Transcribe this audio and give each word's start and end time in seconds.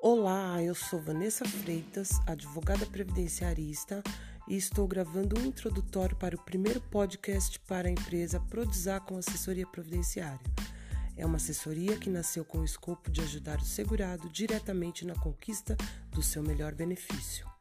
Olá, 0.00 0.62
eu 0.62 0.76
sou 0.76 1.00
Vanessa 1.00 1.44
Freitas, 1.44 2.20
advogada 2.24 2.86
previdenciarista, 2.86 4.00
e 4.46 4.56
estou 4.56 4.86
gravando 4.86 5.36
um 5.36 5.44
introdutório 5.44 6.14
para 6.14 6.36
o 6.36 6.44
primeiro 6.44 6.80
podcast 6.80 7.58
para 7.58 7.88
a 7.88 7.90
empresa 7.90 8.38
Prodizar 8.38 9.00
com 9.00 9.18
Assessoria 9.18 9.66
previdenciária. 9.66 10.38
É 11.16 11.26
uma 11.26 11.38
assessoria 11.38 11.96
que 11.96 12.08
nasceu 12.08 12.44
com 12.44 12.58
o 12.58 12.64
escopo 12.64 13.10
de 13.10 13.22
ajudar 13.22 13.58
o 13.58 13.64
segurado 13.64 14.30
diretamente 14.30 15.04
na 15.04 15.16
conquista 15.16 15.76
do 16.12 16.22
seu 16.22 16.44
melhor 16.44 16.76
benefício. 16.76 17.57